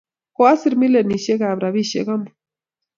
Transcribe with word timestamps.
Koasir 0.39 0.77
milionisiekab 0.85 1.63
robisiek 1.67 2.13
amut 2.19 2.37